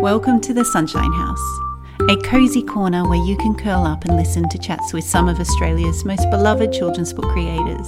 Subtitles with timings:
[0.00, 1.60] Welcome to the Sunshine House,
[2.08, 5.38] a cosy corner where you can curl up and listen to chats with some of
[5.38, 7.86] Australia's most beloved children's book creators.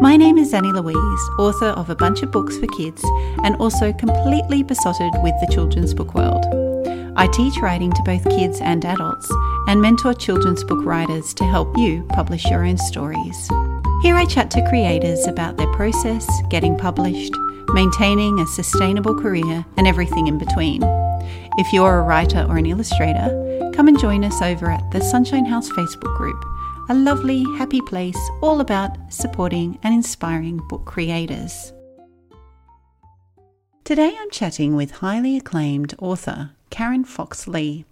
[0.00, 3.04] My name is Zanni Louise, author of a bunch of books for kids
[3.44, 6.44] and also completely besotted with the children's book world.
[7.16, 9.30] I teach writing to both kids and adults
[9.68, 13.48] and mentor children's book writers to help you publish your own stories.
[14.02, 17.36] Here I chat to creators about their process, getting published,
[17.68, 20.82] maintaining a sustainable career, and everything in between.
[21.58, 25.44] If you're a writer or an illustrator, come and join us over at the Sunshine
[25.44, 26.42] House Facebook group,
[26.88, 31.72] a lovely, happy place all about supporting and inspiring book creators.
[33.84, 37.84] Today I'm chatting with highly acclaimed author Karen Foxlee.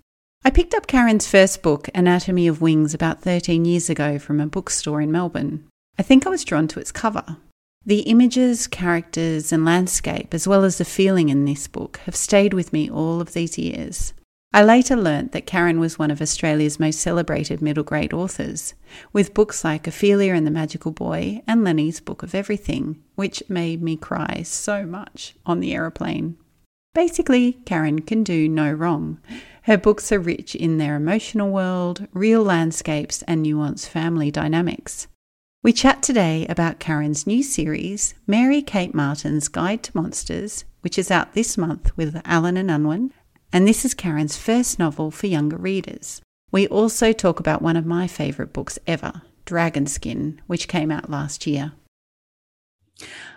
[0.45, 4.47] I picked up Karen's first book, Anatomy of Wings, about 13 years ago from a
[4.47, 5.69] bookstore in Melbourne.
[5.99, 7.37] I think I was drawn to its cover.
[7.87, 12.53] The images, characters, and landscape, as well as the feeling in this book, have stayed
[12.53, 14.13] with me all of these years.
[14.53, 18.75] I later learnt that Karen was one of Australia's most celebrated middle grade authors,
[19.13, 23.81] with books like Ophelia and the Magical Boy and Lenny's Book of Everything, which made
[23.81, 26.37] me cry so much on the aeroplane.
[26.95, 29.21] Basically, Karen can do no wrong.
[29.63, 35.07] Her books are rich in their emotional world, real landscapes, and nuanced family dynamics.
[35.63, 41.11] We chat today about Karen's new series, Mary Kate Martin's Guide to Monsters, which is
[41.11, 43.13] out this month with Allen and Unwin,
[43.53, 46.23] and this is Karen's first novel for younger readers.
[46.51, 51.11] We also talk about one of my favourite books ever, Dragon Skin, which came out
[51.11, 51.73] last year.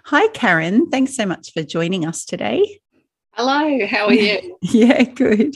[0.06, 0.90] Hi, Karen.
[0.90, 2.80] Thanks so much for joining us today.
[3.36, 4.58] Hello, how are you?
[4.62, 5.56] yeah, good.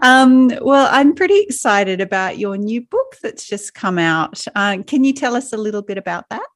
[0.00, 4.44] Um, well, I'm pretty excited about your new book that's just come out.
[4.54, 6.46] Uh, can you tell us a little bit about that?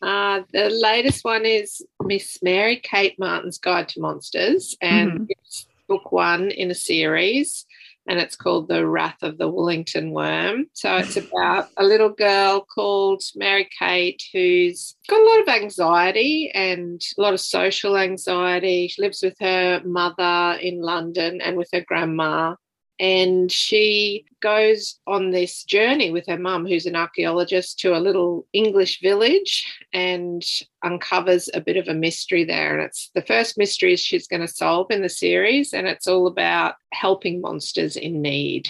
[0.00, 5.24] Uh, the latest one is Miss Mary Kate Martin's Guide to Monsters, and mm-hmm.
[5.28, 7.66] it's book one in a series
[8.08, 10.66] and it's called The Wrath of the Woolington Worm.
[10.72, 16.50] So it's about a little girl called Mary Kate who's got a lot of anxiety
[16.54, 18.88] and a lot of social anxiety.
[18.88, 22.54] She lives with her mother in London and with her grandma
[22.98, 28.46] and she goes on this journey with her mum, who's an archaeologist, to a little
[28.52, 30.44] English village and
[30.82, 32.74] uncovers a bit of a mystery there.
[32.74, 36.26] And it's the first mystery she's going to solve in the series, and it's all
[36.26, 38.68] about helping monsters in need.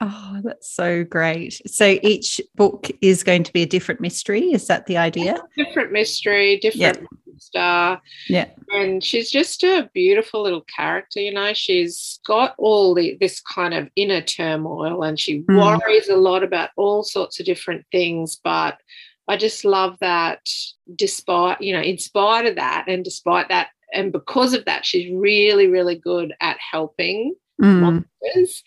[0.00, 1.60] Oh, that's so great.
[1.66, 4.52] So each book is going to be a different mystery.
[4.52, 5.42] Is that the idea?
[5.56, 7.38] Different mystery, different yep.
[7.38, 8.00] star.
[8.28, 8.46] Yeah.
[8.70, 11.52] And she's just a beautiful little character, you know.
[11.52, 15.80] She's got all the, this kind of inner turmoil and she mm.
[15.80, 18.40] worries a lot about all sorts of different things.
[18.42, 18.78] But
[19.26, 20.48] I just love that
[20.94, 25.12] despite, you know, in spite of that and despite that, and because of that, she's
[25.12, 27.80] really, really good at helping mm.
[27.80, 28.62] monsters.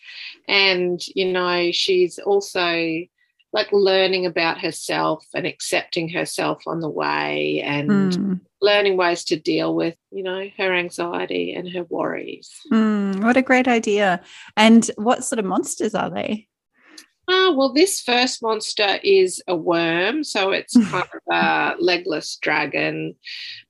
[0.48, 3.02] And, you know, she's also
[3.54, 8.40] like learning about herself and accepting herself on the way and mm.
[8.62, 12.50] learning ways to deal with, you know, her anxiety and her worries.
[12.72, 14.22] Mm, what a great idea.
[14.56, 16.48] And what sort of monsters are they?
[17.28, 20.24] Uh, well, this first monster is a worm.
[20.24, 23.16] So it's kind of a legless dragon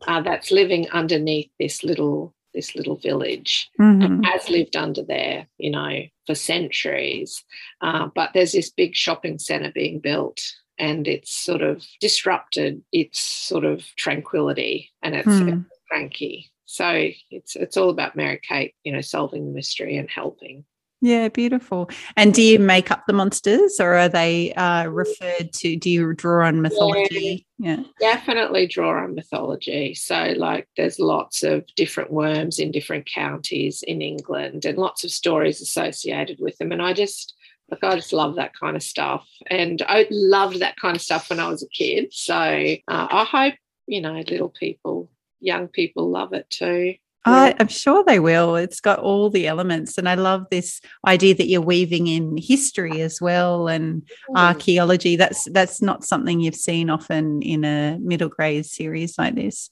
[0.07, 4.01] uh, that's living underneath this little this little village mm-hmm.
[4.01, 7.43] and has lived under there, you know, for centuries.
[7.81, 10.41] Uh, but there's this big shopping centre being built
[10.77, 15.65] and it's sort of disrupted its sort of tranquility and it's mm.
[15.89, 16.51] cranky.
[16.65, 20.65] So it's it's all about Mary Kate, you know, solving the mystery and helping.
[21.03, 21.89] Yeah, beautiful.
[22.15, 25.75] And do you make up the monsters or are they uh, referred to?
[25.75, 27.47] Do you draw on mythology?
[27.57, 29.95] Yeah, yeah, definitely draw on mythology.
[29.95, 35.09] So, like, there's lots of different worms in different counties in England and lots of
[35.09, 36.71] stories associated with them.
[36.71, 37.33] And I just,
[37.71, 39.27] like, I just love that kind of stuff.
[39.49, 42.13] And I loved that kind of stuff when I was a kid.
[42.13, 43.55] So, uh, I hope,
[43.87, 46.93] you know, little people, young people love it too.
[47.23, 48.55] I, I'm sure they will.
[48.55, 49.97] It's got all the elements.
[49.97, 55.15] And I love this idea that you're weaving in history as well and archaeology.
[55.15, 59.69] That's that's not something you've seen often in a middle grade series like this.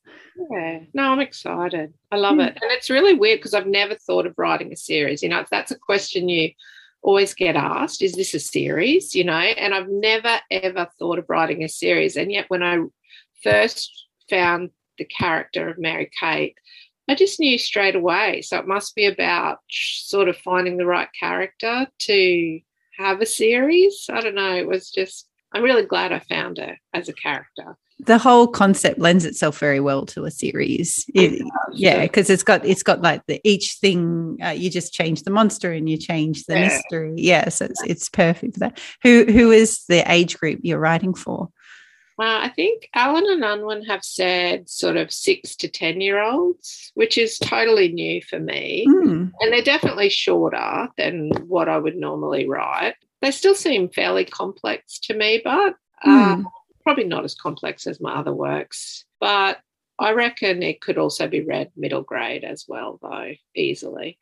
[0.52, 0.80] Yeah.
[0.94, 1.94] No, I'm excited.
[2.12, 2.48] I love mm.
[2.48, 2.58] it.
[2.62, 5.24] And it's really weird because I've never thought of writing a series.
[5.24, 6.52] You know, that's a question you
[7.02, 9.16] always get asked, is this a series?
[9.16, 12.16] You know, and I've never ever thought of writing a series.
[12.16, 12.78] And yet when I
[13.42, 16.56] first found the character of Mary Kate,
[17.10, 18.44] I just knew straight away.
[18.44, 22.60] So it must be about sort of finding the right character to
[23.00, 24.06] have a series.
[24.12, 24.56] I don't know.
[24.56, 27.76] It was just I'm really glad I found her as a character.
[28.02, 31.10] The whole concept lends itself very well to a series.
[31.16, 35.24] It, yeah, because it's got it's got like the each thing uh, you just change
[35.24, 36.68] the monster and you change the yeah.
[36.68, 37.14] mystery.
[37.18, 38.80] Yeah, so it's it's perfect for that.
[39.02, 41.50] Who who is the age group you're writing for?
[42.20, 46.92] Uh, I think Allen and Unwin have said sort of six to 10 year olds,
[46.96, 48.86] which is totally new for me.
[48.88, 49.32] Mm.
[49.40, 52.96] And they're definitely shorter than what I would normally write.
[53.22, 56.46] They still seem fairly complex to me, but uh, mm.
[56.84, 59.06] probably not as complex as my other works.
[59.22, 59.60] But
[59.98, 64.18] I reckon it could also be read middle grade as well, though, easily.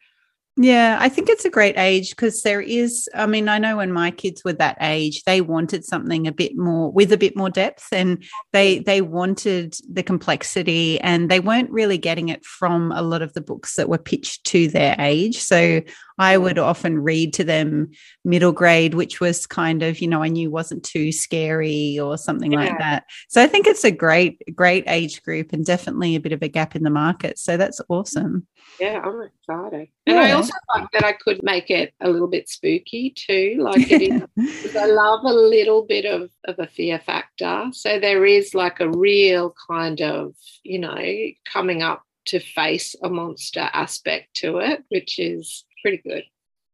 [0.59, 3.07] Yeah, I think it's a great age because there is.
[3.13, 6.57] I mean, I know when my kids were that age, they wanted something a bit
[6.57, 8.24] more with a bit more depth, and
[8.54, 13.33] they they wanted the complexity, and they weren't really getting it from a lot of
[13.33, 15.38] the books that were pitched to their age.
[15.38, 15.81] So
[16.18, 17.92] I would often read to them
[18.25, 22.54] middle grade, which was kind of, you know, I knew wasn't too scary or something
[22.54, 22.59] yeah.
[22.59, 23.04] like that.
[23.30, 26.48] So I think it's a great, great age group and definitely a bit of a
[26.48, 27.38] gap in the market.
[27.38, 28.48] So that's awesome.
[28.80, 29.90] Yeah, I'm excited.
[30.06, 30.22] And yeah.
[30.22, 33.58] I also like that I could make it a little bit spooky too.
[33.60, 34.02] Like it
[34.38, 37.66] is, I love a little bit of, of a fear factor.
[37.72, 41.04] So there is like a real kind of, you know,
[41.52, 46.24] coming up to face a monster aspect to it, which is pretty good.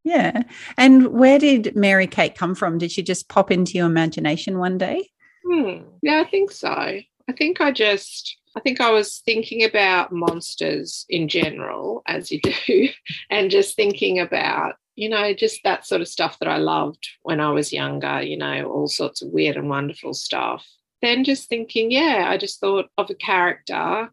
[0.04, 0.42] Yeah.
[0.76, 2.78] And where did Mary Kate come from?
[2.78, 5.08] Did she just pop into your imagination one day?
[5.46, 5.84] Hmm.
[6.02, 6.68] Yeah, I think so.
[6.70, 12.40] I think I just, I think I was thinking about monsters in general, as you
[12.40, 12.88] do,
[13.30, 17.40] and just thinking about, you know, just that sort of stuff that I loved when
[17.40, 20.64] I was younger, you know, all sorts of weird and wonderful stuff.
[21.02, 24.10] Then just thinking, yeah, I just thought of a character.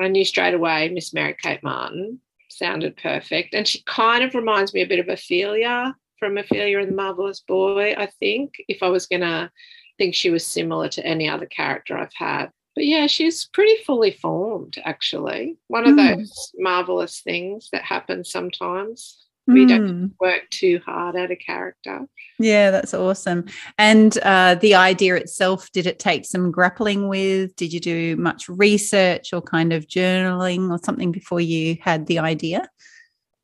[0.00, 2.20] I knew straight away Miss Mary Kate Martin
[2.50, 3.54] sounded perfect.
[3.54, 7.40] And she kind of reminds me a bit of Ophelia from Ophelia and the Marvelous
[7.40, 9.50] Boy, I think, if I was going to
[9.98, 12.50] think she was similar to any other character I've had.
[12.78, 15.56] But yeah, she's pretty fully formed, actually.
[15.66, 16.16] One of mm.
[16.16, 19.18] those marvelous things that happens sometimes.
[19.48, 19.68] We mm.
[19.68, 22.06] don't work too hard at a character.
[22.38, 23.46] Yeah, that's awesome.
[23.78, 27.56] And uh, the idea itself, did it take some grappling with?
[27.56, 32.20] Did you do much research or kind of journaling or something before you had the
[32.20, 32.68] idea?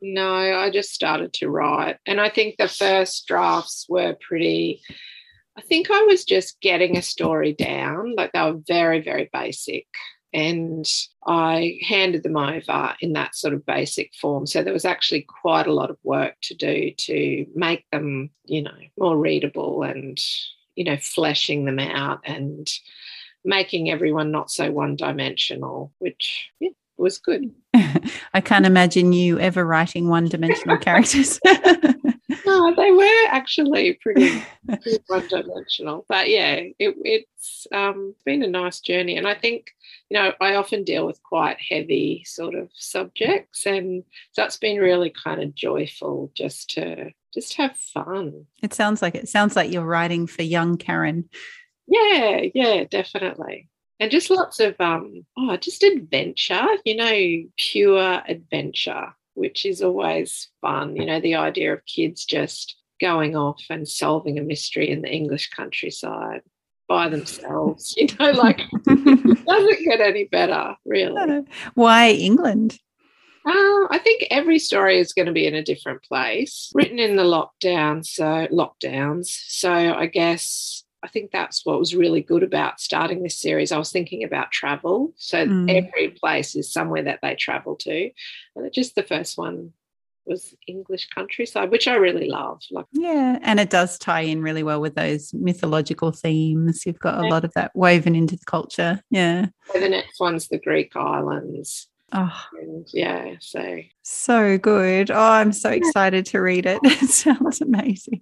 [0.01, 1.97] No, I just started to write.
[2.07, 4.83] And I think the first drafts were pretty,
[5.57, 8.15] I think I was just getting a story down.
[8.17, 9.87] Like they were very, very basic
[10.35, 10.85] and
[11.25, 14.47] I handed them over in that sort of basic form.
[14.47, 18.63] So there was actually quite a lot of work to do to make them, you
[18.63, 20.19] know, more readable and,
[20.75, 22.69] you know, fleshing them out and
[23.45, 27.53] making everyone not so one dimensional, which yeah, was good.
[28.35, 31.39] I can't imagine you ever writing one dimensional characters.
[32.47, 36.05] no, they were actually pretty, pretty one dimensional.
[36.09, 39.17] But yeah, it, it's um, been a nice journey.
[39.17, 39.73] And I think
[40.11, 43.67] you know, I often deal with quite heavy sort of subjects.
[43.67, 48.47] And so it's been really kind of joyful just to just have fun.
[48.63, 51.29] It sounds like it sounds like you're writing for young Karen.
[51.87, 53.69] Yeah, yeah, definitely.
[53.99, 60.49] And just lots of um oh, just adventure, you know, pure adventure, which is always
[60.61, 60.97] fun.
[60.97, 65.13] You know, the idea of kids just going off and solving a mystery in the
[65.13, 66.43] English countryside
[66.89, 67.95] by themselves.
[67.97, 71.45] You know, like it doesn't get any better, really.
[71.75, 72.79] Why England?
[73.47, 77.17] Uh, I think every story is going to be in a different place, written in
[77.17, 79.27] the lockdown, so lockdowns.
[79.49, 83.73] So I guess I think that's what was really good about starting this series.
[83.73, 85.71] I was thinking about travel, so mm.
[85.71, 88.11] every place is somewhere that they travel to,
[88.57, 89.75] and just the first one
[90.27, 92.63] was English countryside, which I really love.
[92.71, 96.85] Like, yeah, and it does tie in really well with those mythological themes.
[96.87, 99.03] You've got a lot of that woven into the culture.
[99.11, 99.47] Yeah.
[99.73, 101.89] So the next one's the Greek islands.
[102.13, 105.11] Oh, and yeah, so so good.
[105.11, 106.79] Oh, I'm so excited to read it.
[106.85, 108.21] It sounds amazing.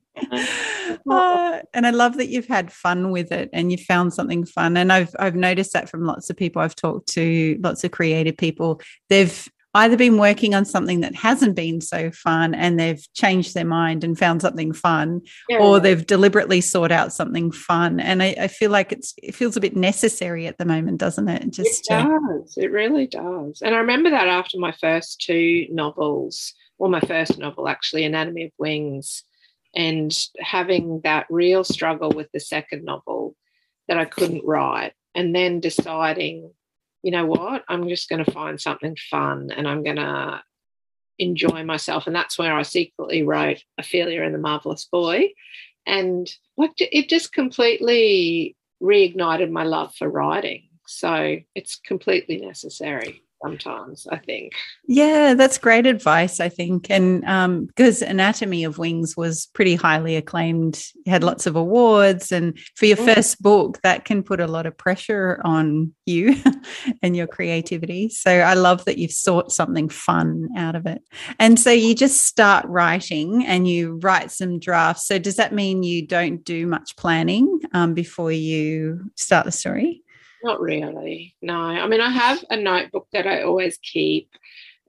[1.10, 4.76] Uh, and I love that you've had fun with it and you found something fun.
[4.76, 8.36] And I've I've noticed that from lots of people I've talked to, lots of creative
[8.36, 8.80] people.
[9.10, 13.64] They've either been working on something that hasn't been so fun and they've changed their
[13.64, 15.58] mind and found something fun yeah.
[15.58, 17.98] or they've deliberately sought out something fun.
[17.98, 21.28] And I, I, feel like it's it feels a bit necessary at the moment doesn't
[21.28, 21.50] it?
[21.50, 22.54] Just it does.
[22.56, 23.62] It really does.
[23.62, 28.44] And i remember that after my first two novels or my first novel actually anatomy
[28.44, 29.24] of wings
[29.74, 33.36] and having that real struggle with the second novel
[33.88, 36.50] that i couldn't write and then deciding
[37.02, 40.42] you know what, I'm just going to find something fun and I'm going to
[41.18, 42.06] enjoy myself.
[42.06, 45.32] And that's where I secretly wrote Ophelia and the Marvelous Boy.
[45.86, 50.68] And like it just completely reignited my love for writing.
[50.86, 54.52] So it's completely necessary sometimes, I think.
[54.86, 56.90] Yeah, that's great advice, I think.
[56.90, 62.32] And um, because Anatomy of Wings was pretty highly acclaimed, had lots of awards.
[62.32, 63.14] And for your mm.
[63.14, 66.36] first book, that can put a lot of pressure on you
[67.02, 68.08] and your creativity.
[68.08, 71.02] So I love that you've sought something fun out of it.
[71.38, 75.06] And so you just start writing and you write some drafts.
[75.06, 80.01] So does that mean you don't do much planning um, before you start the story?
[80.42, 81.34] Not really.
[81.40, 81.54] No.
[81.54, 84.28] I mean, I have a notebook that I always keep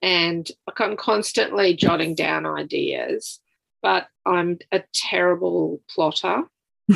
[0.03, 3.39] and I'm constantly jotting down ideas,
[3.81, 6.43] but I'm a terrible plotter,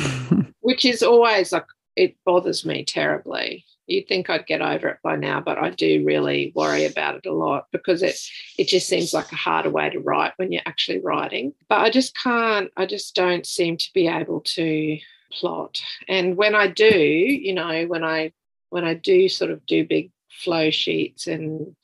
[0.60, 1.64] which is always like,
[1.96, 3.64] it bothers me terribly.
[3.86, 7.26] You'd think I'd get over it by now, but I do really worry about it
[7.26, 8.20] a lot because it
[8.58, 11.54] it just seems like a harder way to write when you're actually writing.
[11.70, 14.98] But I just can't, I just don't seem to be able to
[15.32, 15.80] plot.
[16.06, 18.32] And when I do, you know, when I
[18.70, 21.74] when I do sort of do big flow sheets and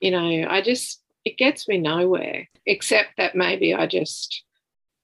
[0.00, 2.48] you know, I just it gets me nowhere.
[2.66, 4.42] Except that maybe I just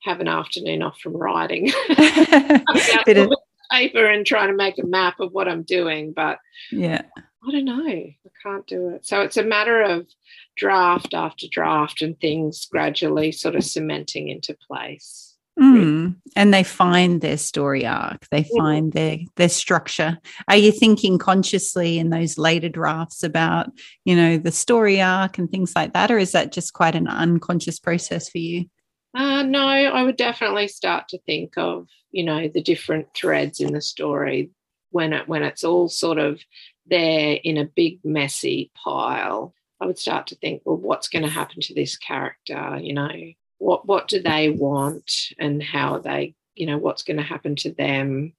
[0.02, 1.70] have an afternoon off from writing.
[3.06, 3.32] Bit of
[3.70, 6.12] paper and trying to make a map of what I'm doing.
[6.12, 6.38] But
[6.70, 7.02] yeah.
[7.46, 7.86] I don't know.
[7.86, 9.06] I can't do it.
[9.06, 10.06] So it's a matter of
[10.56, 15.29] draft after draft and things gradually sort of cementing into place.
[15.60, 16.16] Mm.
[16.36, 18.26] And they find their story arc.
[18.30, 20.18] They find their their structure.
[20.48, 23.70] Are you thinking consciously in those later drafts about,
[24.04, 27.08] you know, the story arc and things like that, or is that just quite an
[27.08, 28.66] unconscious process for you?
[29.14, 33.72] Uh, no, I would definitely start to think of, you know, the different threads in
[33.72, 34.50] the story
[34.90, 36.40] when it when it's all sort of
[36.86, 39.52] there in a big messy pile.
[39.80, 42.78] I would start to think, well, what's going to happen to this character?
[42.80, 43.10] You know,
[43.60, 47.54] what what do they want and how are they you know what's going to happen
[47.56, 48.32] to them?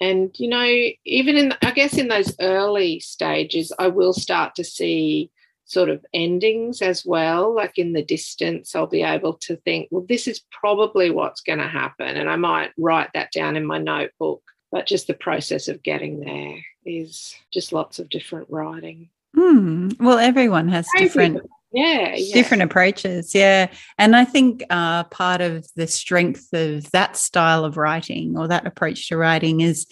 [0.00, 0.64] And you know
[1.04, 5.28] even in i guess in those early stages i will start to see
[5.64, 10.06] sort of endings as well like in the distance i'll be able to think well
[10.08, 13.78] this is probably what's going to happen and i might write that down in my
[13.78, 14.40] notebook.
[14.70, 19.08] But just the process of getting there is just lots of different writing.
[19.34, 19.88] Hmm.
[19.98, 21.42] well everyone has different
[21.72, 23.68] yeah, different approaches yeah.
[23.98, 28.66] And i think uh, part of the strength of that style of writing or that
[28.66, 29.86] approach to writing is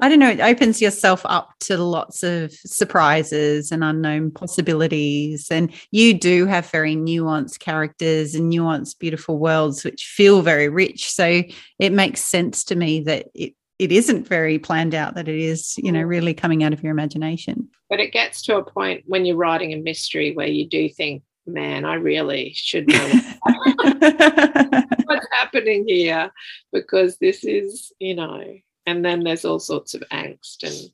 [0.00, 5.48] i don't know it opens yourself up to lots of surprises and unknown possibilities.
[5.50, 11.10] And you do have very nuanced characters and nuanced beautiful worlds which feel very rich.
[11.10, 11.42] So
[11.78, 15.76] it makes sense to me that it it isn't very planned out that it is
[15.78, 17.68] you know really coming out of your imagination.
[17.88, 21.22] But it gets to a point when you're writing a mystery where you do think
[21.48, 23.12] man i really should know
[25.04, 26.30] what's happening here
[26.72, 28.44] because this is you know
[28.86, 30.92] and then there's all sorts of angst and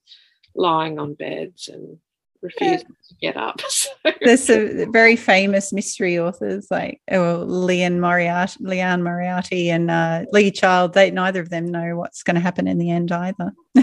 [0.55, 1.99] lying on beds and
[2.45, 3.09] refusing yeah.
[3.09, 3.61] to get up.
[3.71, 3.91] So.
[4.21, 10.51] There's some very famous mystery authors like oh, Liane Moriarty, Liane Moriarty and uh, Lee
[10.51, 10.93] Child.
[10.93, 13.53] They neither of them know what's going to happen in the end either.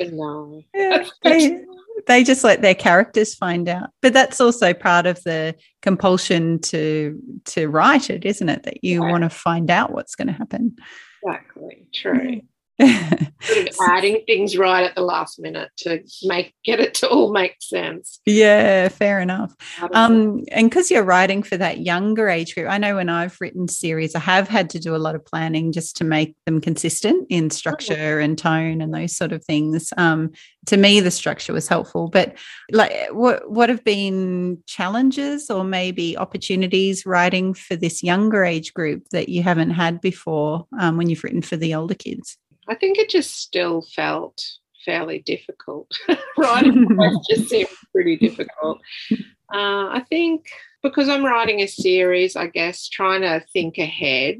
[0.00, 0.62] no.
[0.74, 1.62] yeah, they,
[2.06, 3.90] they just let their characters find out.
[4.00, 8.62] But that's also part of the compulsion to to write it, isn't it?
[8.62, 9.10] That you yeah.
[9.10, 10.76] want to find out what's going to happen.
[11.22, 11.86] Exactly.
[11.92, 12.40] True
[12.80, 17.32] sort of adding things right at the last minute to make get it to all
[17.32, 18.20] make sense.
[18.26, 19.54] Yeah, fair enough.
[19.92, 23.68] Um, and because you're writing for that younger age group, I know when I've written
[23.68, 27.26] series, I have had to do a lot of planning just to make them consistent
[27.28, 27.48] in oh.
[27.48, 29.92] structure and tone and those sort of things.
[29.96, 30.32] Um,
[30.66, 32.08] to me, the structure was helpful.
[32.08, 32.36] But
[32.70, 39.08] like, what what have been challenges or maybe opportunities writing for this younger age group
[39.10, 42.36] that you haven't had before um, when you've written for the older kids?
[42.70, 44.42] I think it just still felt
[44.84, 45.90] fairly difficult.
[46.38, 48.80] writing it just seemed pretty difficult.
[49.12, 50.46] Uh, I think
[50.82, 54.38] because I'm writing a series, I guess trying to think ahead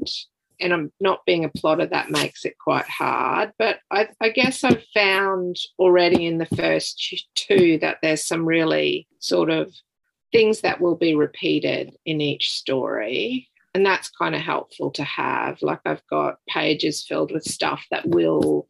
[0.61, 3.51] and I'm not being a plotter, that makes it quite hard.
[3.59, 9.07] But I, I, guess I've found already in the first two that there's some really
[9.19, 9.73] sort of
[10.31, 15.61] things that will be repeated in each story and that's kind of helpful to have.
[15.61, 18.67] Like i've got pages filled with stuff that will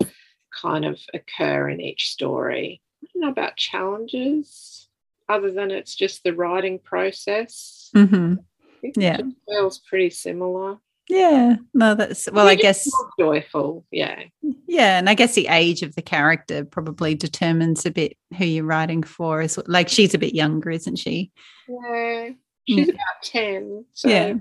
[0.62, 2.82] kind of occur in each story.
[3.04, 4.90] I don't know about challenges
[5.28, 7.90] other than it's just the writing process.
[7.96, 8.36] Mm-hmm.
[8.96, 9.18] yeah.
[9.20, 10.78] it feels pretty similar.
[11.10, 12.90] Yeah no that's well i guess
[13.20, 14.24] joyful yeah.
[14.68, 18.64] Yeah and i guess the age of the character probably determines a bit who you're
[18.64, 21.32] writing for is like she's a bit younger isn't she?
[21.68, 22.30] Yeah
[22.66, 22.94] she's yeah.
[22.94, 24.34] about 10 so yeah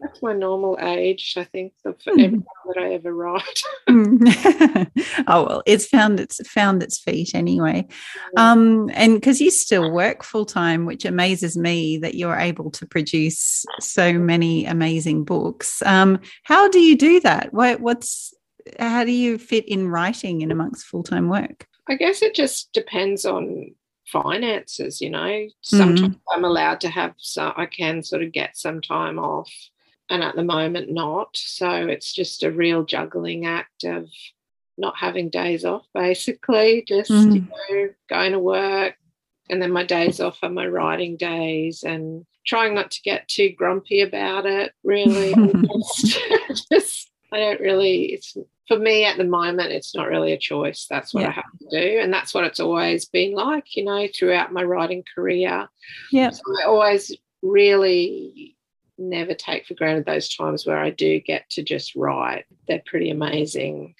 [0.00, 2.24] That's my normal age, I think, for mm.
[2.24, 3.62] every that I ever write.
[5.26, 7.86] oh well, it's found its found its feet anyway.
[8.36, 12.86] Um, and because you still work full time, which amazes me that you're able to
[12.86, 15.82] produce so many amazing books.
[15.82, 17.52] Um, how do you do that?
[17.52, 18.34] What, what's
[18.78, 21.66] how do you fit in writing in amongst full time work?
[21.88, 23.74] I guess it just depends on
[24.06, 26.20] finances you know sometimes mm.
[26.32, 29.52] i'm allowed to have so i can sort of get some time off
[30.10, 34.08] and at the moment not so it's just a real juggling act of
[34.76, 37.34] not having days off basically just mm.
[37.34, 38.94] you know going to work
[39.50, 43.50] and then my days off are my writing days and trying not to get too
[43.50, 45.34] grumpy about it really
[45.76, 46.18] just,
[46.72, 48.36] just i don't really it's
[48.68, 50.86] for me at the moment, it's not really a choice.
[50.88, 51.28] That's what yeah.
[51.30, 51.98] I have to do.
[52.00, 55.68] And that's what it's always been like, you know, throughout my writing career.
[56.12, 56.30] Yeah.
[56.30, 58.56] So I always really
[58.98, 62.44] never take for granted those times where I do get to just write.
[62.66, 63.94] They're pretty amazing.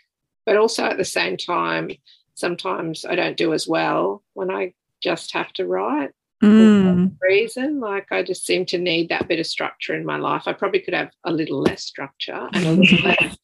[0.45, 1.91] But also at the same time,
[2.35, 6.11] sometimes I don't do as well when I just have to write.
[6.41, 7.17] Mm.
[7.21, 10.53] reason like i just seem to need that bit of structure in my life i
[10.53, 13.37] probably could have a little less structure and a little less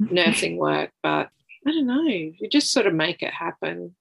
[0.00, 1.28] nursing work, but
[1.66, 2.06] I don't know.
[2.06, 3.94] You just sort of make it happen.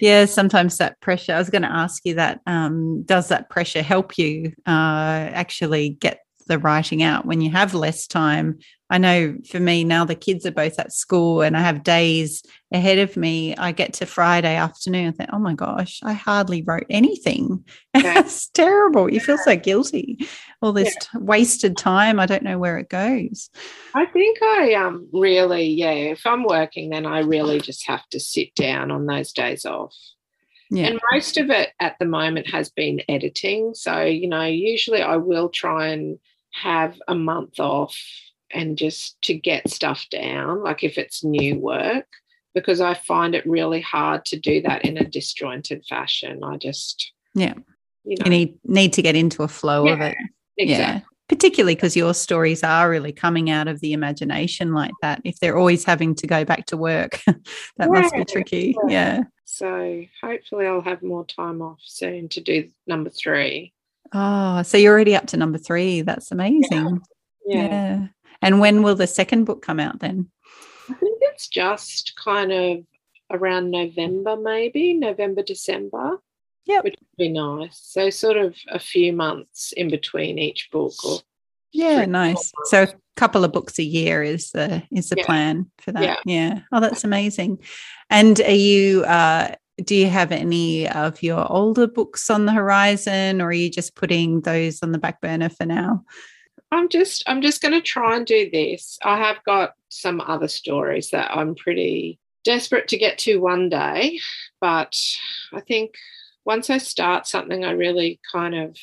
[0.00, 1.34] Yeah, sometimes that pressure.
[1.34, 2.40] I was going to ask you that.
[2.46, 7.74] Um, does that pressure help you uh, actually get the writing out when you have
[7.74, 8.58] less time.
[8.88, 12.44] I know for me now the kids are both at school and I have days
[12.72, 13.56] ahead of me.
[13.56, 17.64] I get to Friday afternoon and think, oh my gosh, I hardly wrote anything.
[17.96, 18.18] Yeah.
[18.20, 19.10] it's terrible.
[19.10, 20.18] You feel so guilty.
[20.60, 21.18] All this yeah.
[21.18, 22.20] t- wasted time.
[22.20, 23.48] I don't know where it goes.
[23.94, 28.20] I think I um really, yeah, if I'm working, then I really just have to
[28.20, 29.94] sit down on those days off.
[30.70, 30.88] Yeah.
[30.88, 33.74] And most of it at the moment has been editing.
[33.74, 36.18] So, you know, usually I will try and
[36.62, 37.96] have a month off
[38.50, 42.06] and just to get stuff down, like if it's new work,
[42.54, 46.42] because I find it really hard to do that in a disjointed fashion.
[46.42, 47.54] I just, yeah,
[48.04, 48.24] you, know.
[48.24, 50.16] you need need to get into a flow yeah, of it.
[50.56, 50.84] Exactly.
[50.84, 51.00] Yeah.
[51.28, 55.20] Particularly because your stories are really coming out of the imagination like that.
[55.24, 57.36] If they're always having to go back to work, that
[57.78, 58.76] yeah, must be tricky.
[58.86, 59.24] Yeah.
[59.44, 63.72] So hopefully I'll have more time off soon to do number three.
[64.12, 66.02] Oh, so you're already up to number three.
[66.02, 67.00] That's amazing.
[67.46, 67.62] Yeah.
[67.62, 67.68] yeah.
[67.68, 68.06] yeah.
[68.42, 70.30] And when will the second book come out then?
[70.88, 72.84] I think it's just kind of
[73.30, 76.18] around November, maybe November, December.
[76.64, 76.80] Yeah.
[76.80, 77.80] Which would be nice.
[77.82, 81.20] So sort of a few months in between each book or
[81.72, 82.52] yeah, nice.
[82.64, 85.26] So a couple of books a year is the is the yeah.
[85.26, 86.02] plan for that.
[86.02, 86.16] Yeah.
[86.24, 86.60] yeah.
[86.72, 87.58] Oh, that's amazing.
[88.10, 93.40] And are you uh do you have any of your older books on the horizon
[93.40, 96.02] or are you just putting those on the back burner for now
[96.72, 100.48] i'm just i'm just going to try and do this i have got some other
[100.48, 104.18] stories that i'm pretty desperate to get to one day
[104.60, 104.96] but
[105.52, 105.94] i think
[106.44, 108.76] once i start something i really kind of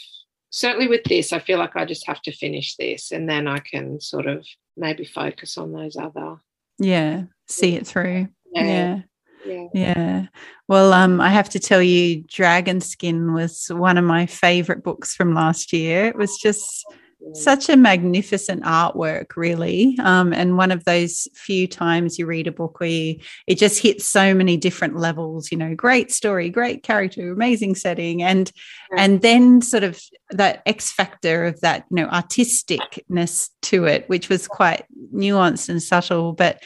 [0.49, 3.58] certainly with this i feel like i just have to finish this and then i
[3.60, 4.45] can sort of
[4.77, 6.36] maybe focus on those other
[6.77, 8.63] yeah see it through yeah.
[8.63, 8.99] yeah.
[9.45, 9.67] Yeah.
[9.73, 10.25] yeah.
[10.67, 15.13] Well, um, I have to tell you, Dragon Skin was one of my favorite books
[15.13, 16.06] from last year.
[16.06, 16.86] It was just
[17.34, 19.97] such a magnificent artwork, really.
[20.01, 23.82] Um, and one of those few times you read a book where you, it just
[23.82, 28.21] hits so many different levels, you know, great story, great character, amazing setting.
[28.21, 28.51] And
[28.97, 30.01] and then sort of
[30.32, 35.82] that X factor of that, you know, artisticness to it, which was quite nuanced and
[35.82, 36.62] subtle, but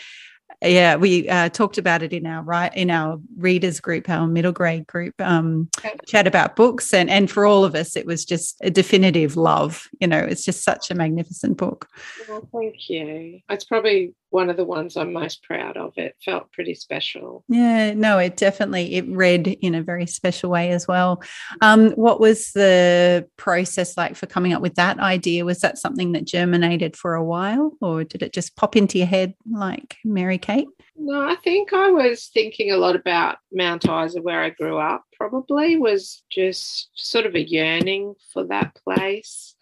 [0.62, 4.52] yeah we uh, talked about it in our right in our readers group our middle
[4.52, 5.96] grade group um, okay.
[6.08, 9.88] chat about books and and for all of us it was just a definitive love
[10.00, 11.88] you know it's just such a magnificent book
[12.28, 15.94] well, thank you it's probably one of the ones I'm most proud of.
[15.98, 17.44] It felt pretty special.
[17.48, 21.22] Yeah, no, it definitely it read in a very special way as well.
[21.62, 25.46] Um, what was the process like for coming up with that idea?
[25.46, 29.08] Was that something that germinated for a while, or did it just pop into your
[29.08, 30.68] head like Mary Kate?
[31.00, 35.04] No, I think I was thinking a lot about Mount Isa, where I grew up.
[35.16, 39.56] Probably was just sort of a yearning for that place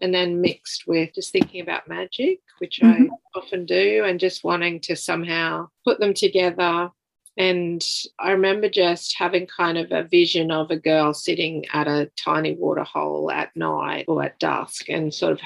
[0.00, 3.04] and then mixed with just thinking about magic, which mm-hmm.
[3.04, 6.90] I often do, and just wanting to somehow put them together.
[7.38, 7.84] And
[8.18, 12.54] I remember just having kind of a vision of a girl sitting at a tiny
[12.54, 15.40] waterhole at night or at dusk, and sort of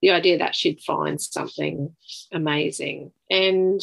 [0.00, 1.94] the idea that she'd find something
[2.32, 3.10] amazing.
[3.30, 3.80] And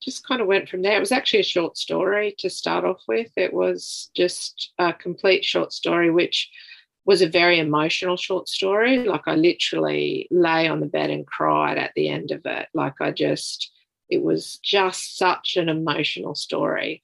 [0.00, 0.96] just kind of went from there.
[0.96, 3.30] It was actually a short story to start off with.
[3.36, 6.48] It was just a complete short story, which
[7.08, 8.98] was a very emotional short story.
[9.04, 12.68] Like I literally lay on the bed and cried at the end of it.
[12.74, 13.72] Like I just,
[14.10, 17.02] it was just such an emotional story.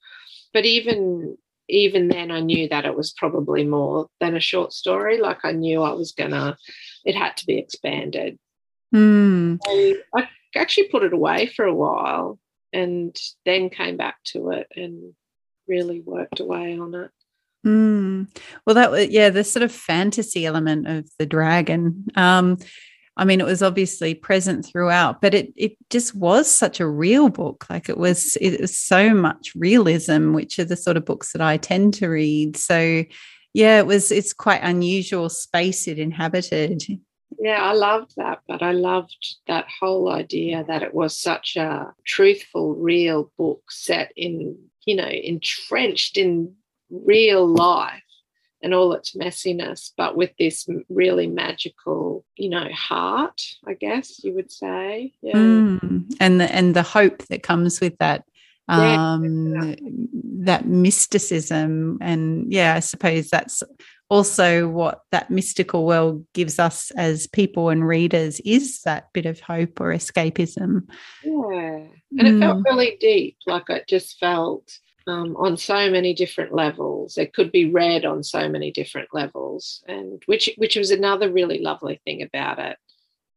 [0.52, 1.38] But even
[1.70, 5.18] even then I knew that it was probably more than a short story.
[5.18, 6.58] Like I knew I was gonna,
[7.06, 8.38] it had to be expanded.
[8.94, 9.58] Mm.
[10.14, 12.38] I actually put it away for a while
[12.74, 15.14] and then came back to it and
[15.66, 17.10] really worked away on it.
[17.64, 18.28] Mm.
[18.66, 22.04] Well, that was, yeah, the sort of fantasy element of the dragon.
[22.14, 22.58] Um,
[23.16, 27.28] I mean, it was obviously present throughout, but it it just was such a real
[27.28, 27.64] book.
[27.70, 31.40] Like it was, it was so much realism, which are the sort of books that
[31.40, 32.56] I tend to read.
[32.56, 33.04] So,
[33.52, 34.10] yeah, it was.
[34.10, 36.82] It's quite unusual space it inhabited.
[37.38, 41.92] Yeah, I loved that, but I loved that whole idea that it was such a
[42.04, 46.54] truthful, real book set in, you know, entrenched in
[46.90, 48.02] real life
[48.62, 54.34] and all its messiness, but with this really magical, you know, heart, I guess you
[54.34, 55.12] would say.
[55.20, 55.34] Yeah.
[55.34, 56.14] Mm.
[56.18, 58.24] And the and the hope that comes with that
[58.68, 59.74] um yeah.
[60.44, 63.62] that mysticism and yeah i suppose that's
[64.08, 69.38] also what that mystical world gives us as people and readers is that bit of
[69.40, 70.80] hope or escapism
[71.24, 72.36] yeah and mm.
[72.36, 72.64] it felt mm.
[72.64, 77.18] really deep like it just felt um, on so many different levels.
[77.18, 81.58] It could be read on so many different levels, and which which was another really
[81.58, 82.76] lovely thing about it.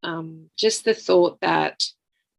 [0.03, 1.83] Um, just the thought that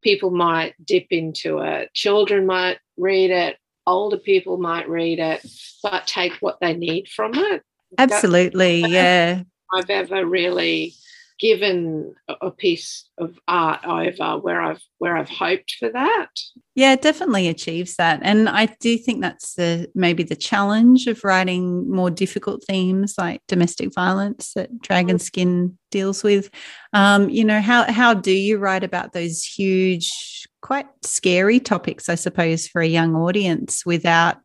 [0.03, 5.45] people might dip into it, children might read it, older people might read it,
[5.83, 7.63] but take what they need from it.
[7.99, 9.43] Absolutely, yeah.
[9.75, 10.95] I've ever really
[11.39, 16.29] given a piece of art over where I've where I've hoped for that.
[16.75, 18.21] Yeah, definitely achieves that.
[18.23, 23.43] And I do think that's the maybe the challenge of writing more difficult themes like
[23.49, 25.21] domestic violence that Dragon mm.
[25.21, 26.51] Skin deals with.
[26.93, 32.17] Um, you know, how how do you write about those huge, quite scary topics, I
[32.17, 34.39] suppose, for a young audience without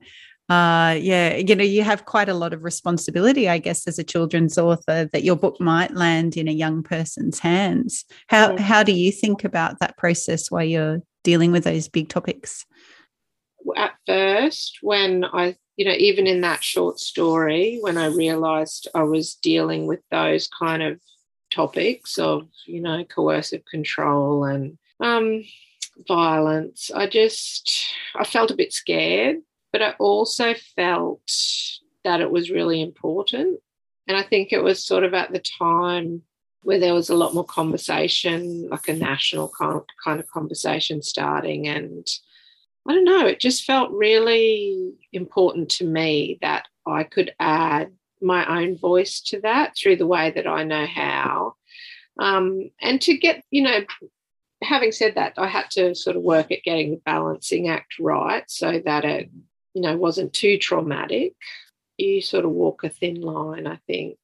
[0.50, 4.04] uh, yeah, you know, you have quite a lot of responsibility, I guess, as a
[4.04, 8.04] children's author, that your book might land in a young person's hands.
[8.28, 12.66] How how do you think about that process while you're dealing with those big topics?
[13.78, 19.04] At first, when I, you know, even in that short story, when I realised I
[19.04, 21.00] was dealing with those kind of
[21.52, 25.46] topics of, you know, coercive control and um,
[26.06, 29.38] violence, I just I felt a bit scared
[29.74, 31.30] but I also felt
[32.06, 33.60] that it was really important.
[34.08, 36.22] And I think it was sort of at the time
[36.62, 41.68] where there was a lot more conversation, like a national kind of conversation starting.
[41.68, 42.08] And
[42.88, 48.62] I don't know, it just felt really important to me that I could add my
[48.62, 51.56] own voice to that through the way that I know how.
[52.20, 53.80] Um, and to get, you know,
[54.62, 58.44] having said that, I had to sort of work at getting the balancing act right
[58.48, 59.30] so that it
[59.74, 61.34] you know, wasn't too traumatic.
[61.98, 64.18] You sort of walk a thin line, I think.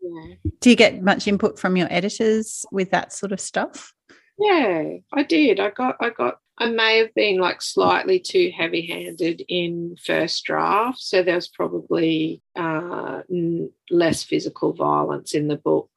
[0.00, 0.34] Yeah.
[0.60, 3.94] Do you get much input from your editors with that sort of stuff?
[4.38, 5.60] Yeah, I did.
[5.60, 10.44] I got, I got, I may have been like slightly too heavy handed in first
[10.44, 10.98] draft.
[11.00, 13.22] So there was probably uh,
[13.90, 15.90] less physical violence in the book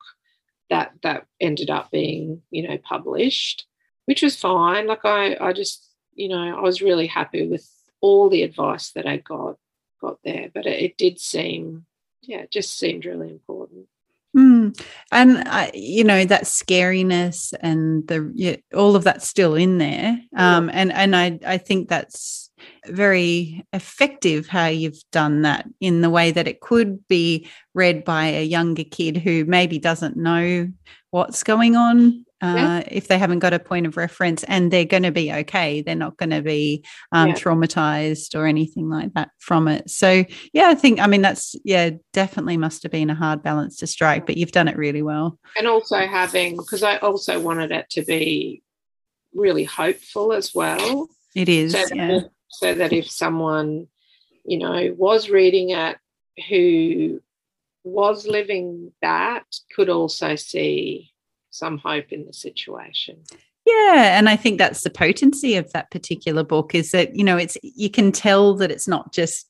[0.69, 3.65] that that ended up being, you know, published,
[4.05, 4.87] which was fine.
[4.87, 7.67] Like I, I just, you know, I was really happy with
[8.01, 9.57] all the advice that I got
[9.99, 10.49] got there.
[10.53, 11.85] But it, it did seem,
[12.21, 13.87] yeah, it just seemed really important.
[14.35, 14.79] Mm.
[15.11, 20.19] And I, you know that scariness and the yeah, all of that's still in there,
[20.35, 22.51] um, and and I I think that's
[22.85, 28.25] very effective how you've done that in the way that it could be read by
[28.25, 30.67] a younger kid who maybe doesn't know
[31.09, 32.83] what's going on uh, yeah.
[32.91, 35.81] if they haven't got a point of reference and they're going to be okay.
[35.81, 37.35] They're not going to be um, yeah.
[37.35, 39.89] traumatized or anything like that from it.
[39.89, 40.23] So,
[40.53, 43.87] yeah, I think, I mean, that's, yeah, definitely must have been a hard balance to
[43.87, 45.39] strike, but you've done it really well.
[45.57, 48.61] And also having, because I also wanted it to be
[49.33, 51.09] really hopeful as well.
[51.35, 51.73] It is.
[51.73, 52.07] So, yeah.
[52.07, 53.87] that, so that if someone,
[54.45, 55.97] you know, was reading it
[56.49, 57.19] who
[57.83, 59.45] was living that
[59.75, 61.11] could also see
[61.57, 63.23] some hope in the situation.
[63.65, 67.37] Yeah, and I think that's the potency of that particular book is that you know
[67.37, 69.47] it's you can tell that it's not just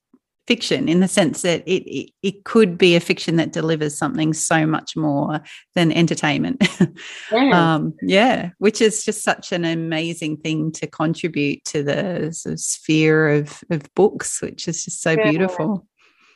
[0.47, 4.33] fiction in the sense that it, it, it could be a fiction that delivers something
[4.33, 5.41] so much more
[5.75, 6.67] than entertainment.
[7.31, 7.75] Yeah.
[7.75, 12.59] um, yeah, which is just such an amazing thing to contribute to the sort of
[12.59, 15.29] sphere of, of books, which is just so yeah.
[15.29, 15.85] beautiful.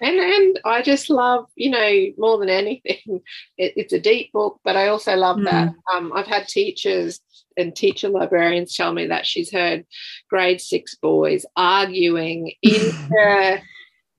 [0.02, 2.98] And and I just love, you know, more than anything,
[3.58, 5.46] it, it's a deep book, but I also love mm.
[5.46, 5.74] that.
[5.94, 7.20] Um, I've had teachers
[7.58, 9.86] and teacher librarians tell me that she's heard
[10.30, 12.72] grade six boys arguing in
[13.10, 13.62] the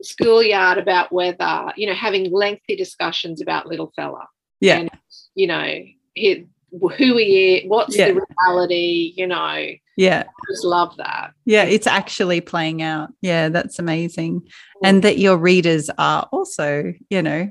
[0.03, 4.29] schoolyard about whether, you know, having lengthy discussions about little fella.
[4.61, 4.79] Yeah.
[4.79, 4.91] And,
[5.35, 5.83] you know,
[6.15, 8.09] he, who he is, what's yeah.
[8.09, 9.67] the reality, you know.
[9.97, 10.25] Yeah.
[10.27, 11.33] I just love that.
[11.45, 13.11] Yeah, it's actually playing out.
[13.21, 14.49] Yeah, that's amazing.
[14.83, 17.51] And that your readers are also, you know,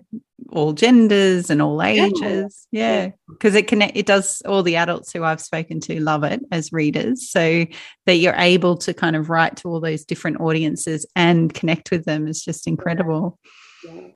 [0.50, 2.68] all genders and all ages.
[2.72, 3.12] Yeah.
[3.30, 3.60] Because yeah.
[3.60, 7.30] it connect it does all the adults who I've spoken to love it as readers.
[7.30, 7.66] So
[8.06, 12.06] that you're able to kind of write to all those different audiences and connect with
[12.06, 13.38] them is just incredible.
[13.44, 13.52] Yeah.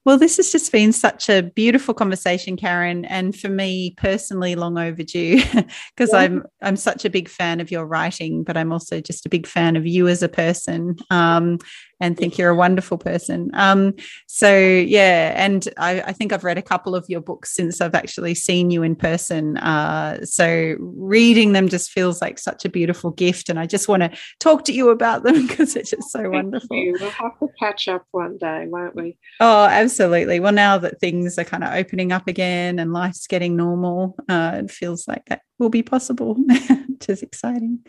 [0.06, 4.78] Well, this has just been such a beautiful conversation, Karen, and for me personally, long
[4.78, 5.38] overdue
[5.96, 6.20] because yeah.
[6.20, 9.48] I'm I'm such a big fan of your writing, but I'm also just a big
[9.48, 10.98] fan of you as a person.
[11.10, 11.60] Um,
[12.00, 13.50] and think you're a wonderful person.
[13.54, 13.96] Um,
[14.28, 17.96] so yeah, and I, I, think I've read a couple of your books since I've
[17.96, 19.58] actually seen you in person.
[19.58, 24.04] Uh, so reading them just feels like such a beautiful gift, and I just want
[24.04, 26.76] to talk to you about them because it's just so Thank wonderful.
[26.76, 26.98] You.
[27.00, 29.18] We'll have to catch up one day, won't we?
[29.40, 30.40] Oh, absolutely.
[30.40, 34.62] Well, now that things are kind of opening up again and life's getting normal, uh,
[34.64, 36.36] it feels like that will be possible,
[36.88, 37.80] which is exciting.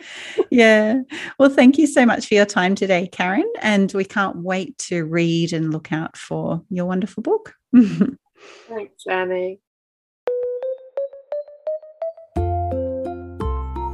[0.51, 1.01] Yeah.
[1.39, 3.51] Well, thank you so much for your time today, Karen.
[3.61, 7.55] And we can't wait to read and look out for your wonderful book.
[7.75, 9.59] Thanks, Zanni.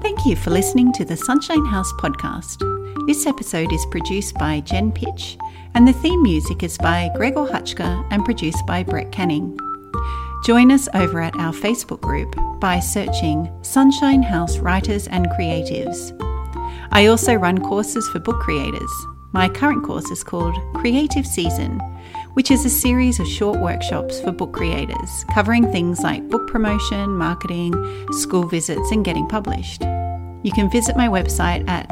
[0.03, 2.69] Thank you for listening to the Sunshine House podcast.
[3.07, 5.37] This episode is produced by Jen Pitch,
[5.75, 9.59] and the theme music is by Gregor Hutchka and produced by Brett Canning.
[10.45, 16.17] Join us over at our Facebook group by searching Sunshine House Writers and Creatives.
[16.93, 18.89] I also run courses for book creators.
[19.33, 21.81] My current course is called Creative Season,
[22.35, 27.17] which is a series of short workshops for book creators covering things like book promotion,
[27.17, 27.73] marketing,
[28.13, 29.83] school visits, and getting published.
[29.83, 31.91] You can visit my website at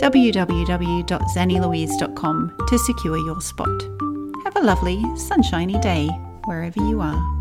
[0.00, 3.82] www.zannilouise.com to secure your spot.
[4.42, 6.08] Have a lovely, sunshiny day
[6.46, 7.37] wherever you are.